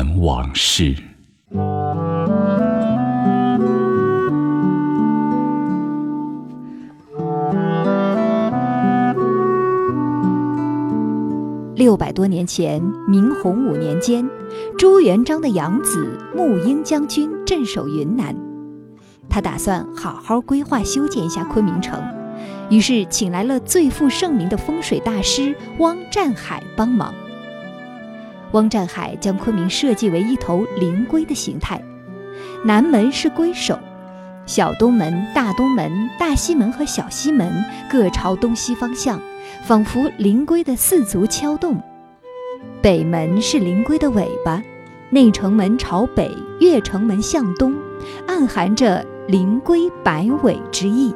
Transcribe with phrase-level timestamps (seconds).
[0.00, 0.96] 谈往事。
[11.74, 14.26] 六百多年前，明洪武年间，
[14.78, 18.34] 朱元璋的养子穆英将军镇守云南，
[19.28, 22.02] 他打算好好规划修建一下昆明城，
[22.70, 27.12] 于是请来了最负盛名的风水大师汪占海帮忙。
[28.52, 31.80] 汪占海将昆明设计为一头灵龟的形态，
[32.64, 33.78] 南门是龟首，
[34.46, 37.52] 小东门、大东门、大西门和小西门
[37.90, 39.20] 各朝东西方向。
[39.64, 41.82] 仿佛灵龟的四足敲动，
[42.80, 44.62] 北门是灵龟的尾巴，
[45.10, 46.30] 内城门朝北，
[46.60, 47.74] 越城门向东，
[48.26, 51.14] 暗含着灵龟摆尾之意。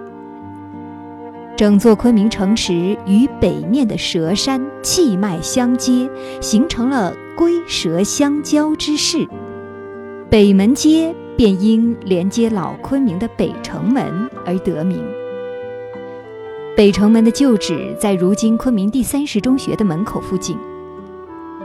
[1.56, 9.26] 整座昆明城池与北面的蛇山气脉相接，形成了龟蛇相交之势。
[10.30, 15.04] 北门街便因连接老昆明的北城门而得名。
[16.76, 20.56] 北城门的旧址在如今昆明第三十中学的门口附近。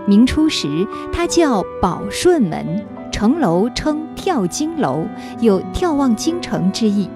[0.06, 5.06] 明初时，它叫宝顺门，城楼称跳金楼，
[5.40, 7.10] 有眺望京城之意。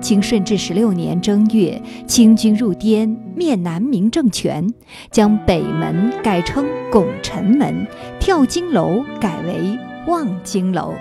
[0.00, 4.72] 清顺治十六年正月，清军入滇，灭南明政权，
[5.10, 7.86] 将北门改称拱辰门，
[8.20, 10.94] 跳金楼改为望京楼。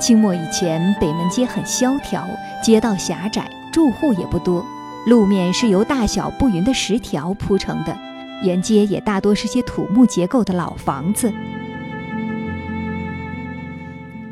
[0.00, 2.26] 清末以前，北门街很萧条，
[2.62, 4.62] 街道狭窄，住户也不多，
[5.06, 7.96] 路面是由大小不匀的石条铺成的，
[8.42, 11.32] 沿街也大多是些土木结构的老房子。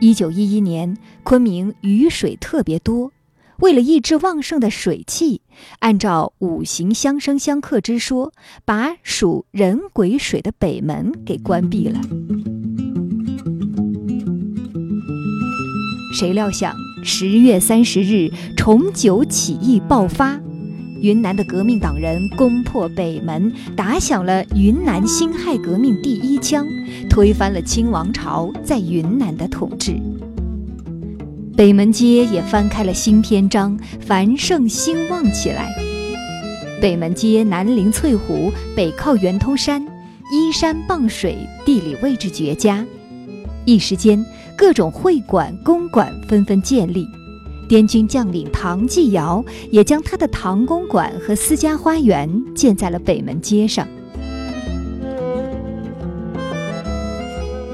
[0.03, 3.13] 一九一一年，昆明雨水特别多，
[3.61, 5.43] 为了抑制旺盛的水汽，
[5.79, 8.33] 按照五行相生相克之说，
[8.65, 12.01] 把属人癸水的北门给关闭了。
[16.19, 20.41] 谁料想十月三十日，重九起义爆发，
[21.03, 26.65] 云南的革命党人攻破北门，打响了云南辛亥革命第一枪，
[27.11, 29.97] 推翻了清王朝在云南的统治。
[31.57, 35.75] 北门街也翻开了新篇章，繁盛兴旺起来。
[36.81, 39.85] 北门街南临翠湖，北靠圆通山，
[40.33, 42.87] 依山傍水，地理位置绝佳。
[43.65, 44.25] 一时间，
[44.57, 47.05] 各种会馆、公馆纷纷建立。
[47.73, 53.89] 滇军将领唐继尧也将他的唐公馆和私家花园建在了北门街上。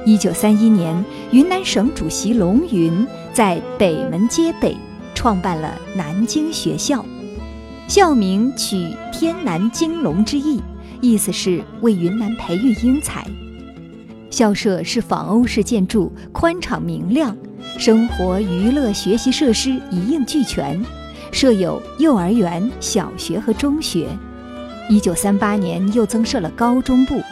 [0.07, 4.77] 一九三一年，云南省主席龙云在北门街北
[5.17, 7.05] 创办了南京学校，
[7.89, 8.77] 校名取
[9.13, 10.61] “天南京龙”之意，
[11.01, 13.27] 意思是为云南培育英才。
[14.31, 17.37] 校舍是仿欧式建筑，宽敞明亮，
[17.79, 20.85] 生活、娱乐、学习设施一应俱全，
[21.31, 24.09] 设有幼儿园、小学和中学。
[24.89, 27.23] 一九三八年又增设了高中部。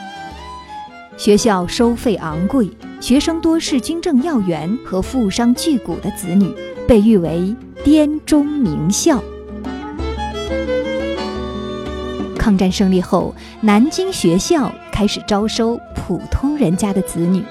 [1.17, 2.71] 学校收费昂贵，
[3.01, 6.55] 学生多是军政要员和富商巨贾的子女，
[6.87, 9.23] 被誉为“滇中名校”。
[12.37, 17.43] 抗战胜利后，南京学校开始招收普通人家的子女。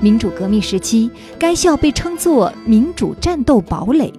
[0.00, 4.12] 民主革命时期，该校被称作“民主战斗堡垒”。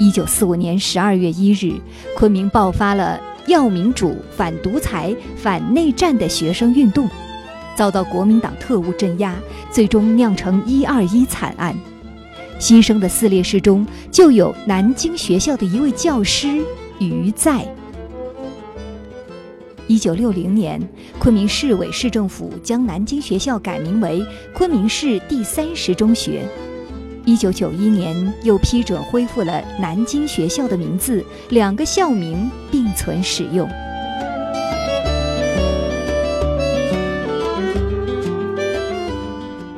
[0.00, 1.74] 一九四五年十二月一日，
[2.16, 7.08] 昆明爆发了要民主、反独裁、反内战的学生运动，
[7.76, 9.36] 遭到国民党特务镇压，
[9.70, 11.76] 最终酿成“一二一”惨案。
[12.58, 16.64] 牺牲的四烈士中，就有南京学校的一位教师
[16.98, 17.64] 于在。
[19.92, 20.80] 一九六零年，
[21.18, 26.48] 昆明市委市政府将南京学校改名为昆明市第三十中学。
[27.26, 33.68] 一九九一年，又批准恢复了南京学校的名字，两个校名并存使用。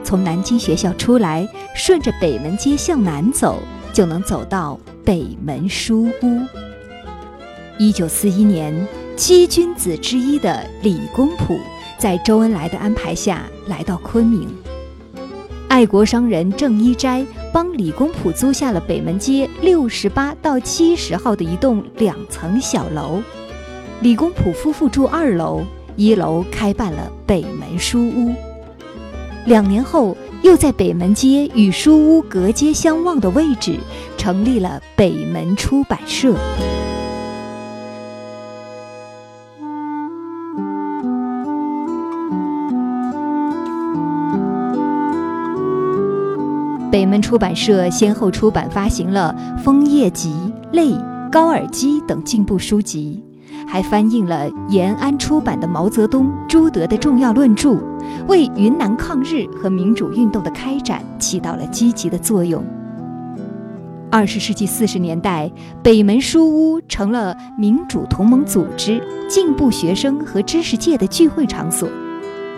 [0.05, 1.45] 从南京学校出来，
[1.75, 3.59] 顺着北门街向南走，
[3.93, 6.41] 就能走到北门书屋。
[7.79, 8.87] 一九四一年。
[9.17, 11.57] 七君子之一的李公朴，
[11.97, 14.49] 在周恩来的安排下来到昆明。
[15.69, 23.23] 爱国商人郑一斋帮李公朴租下了北门街六十八到七十号的一栋两层小楼。
[24.01, 25.63] 李公朴夫妇住二楼，
[25.95, 28.35] 一楼开办了北门书屋。
[29.47, 33.79] 两年后，又在北门街与书屋隔街相望的位置，
[34.17, 36.35] 成立了北门出版社。
[46.95, 50.33] 北门出版社先后出版发行了《枫叶集》
[50.77, 50.93] 《泪》
[51.29, 53.21] 《高尔基》等进步书籍，
[53.67, 57.77] 还翻印了延安出版的毛泽东、朱德的重要论著，
[58.29, 62.65] 为云南抗日和民主运动的开展起到了积极的作用。
[64.09, 65.51] 二十世纪四十年代，
[65.83, 71.89] 北门书屋成了民主同盟组织、进步学生和知识界的聚会场所。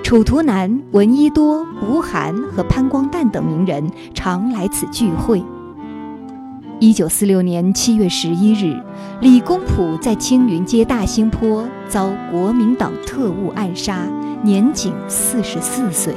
[0.06, 5.43] 楚图南、闻一多、吴晗和潘光旦等名人常来此聚会。
[6.79, 8.81] 一九四六年七月十一日，
[9.20, 14.06] 李公朴在青云街大兴坡遭国民党特务暗杀，
[14.44, 16.14] 年仅四十四岁。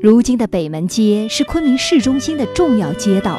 [0.00, 3.38] 如今的北门街是昆明市中心的重要街道，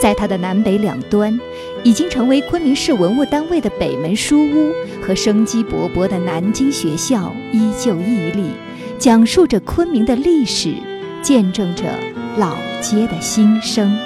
[0.00, 1.36] 在它的南北两端，
[1.86, 8.50] 已经成为昆明市文物单位的北门书屋和生机勃勃的南京学校依旧屹立，
[8.98, 10.74] 讲述着昆明的历史，
[11.22, 11.84] 见证着
[12.38, 13.96] 老街的新生。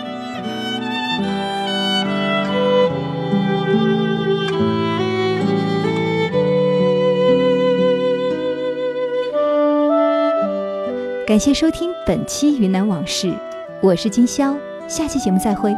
[11.26, 13.28] 感谢收听本期《云南往事》，
[13.80, 14.54] 我是金潇，
[14.86, 15.74] 下期节目再会。